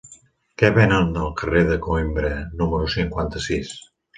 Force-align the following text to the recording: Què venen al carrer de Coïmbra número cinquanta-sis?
Què 0.61 0.71
venen 0.77 1.19
al 1.25 1.29
carrer 1.43 1.63
de 1.69 1.77
Coïmbra 1.85 2.33
número 2.63 2.91
cinquanta-sis? 2.99 3.79